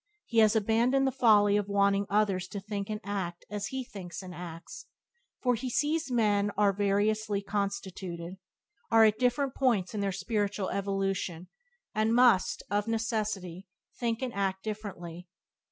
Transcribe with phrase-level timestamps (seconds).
[0.25, 4.23] He has abandoned the folly of wanting others to think and act as he thinks
[4.23, 4.87] and acts,
[5.43, 8.37] for he sees men are variously constituted,
[8.89, 11.49] are at different points in their spiritual evolution,
[11.93, 15.27] and must, of necessity, think and act differently.